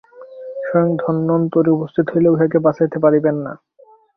[0.65, 3.53] স্বয়ং ধন্বন্তরি উপস্থিত হইলেও ইহাকে বাঁচাইতে পারিবেন না।